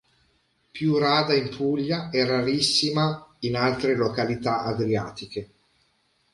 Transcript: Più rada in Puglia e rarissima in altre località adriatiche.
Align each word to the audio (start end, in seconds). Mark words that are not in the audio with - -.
Più 0.71 0.97
rada 0.97 1.35
in 1.35 1.49
Puglia 1.55 2.09
e 2.09 2.25
rarissima 2.25 3.35
in 3.41 3.55
altre 3.55 3.95
località 3.95 4.63
adriatiche. 4.63 5.51